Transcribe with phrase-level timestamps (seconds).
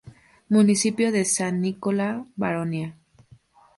[0.49, 2.97] Municipio de San Nicola Baronia